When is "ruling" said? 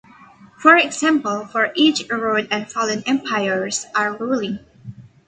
4.17-4.57